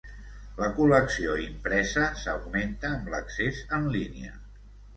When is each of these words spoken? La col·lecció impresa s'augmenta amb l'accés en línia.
La 0.61 0.69
col·lecció 0.79 1.35
impresa 1.43 2.07
s'augmenta 2.23 2.93
amb 2.97 3.15
l'accés 3.17 3.63
en 3.81 3.89
línia. 3.99 4.37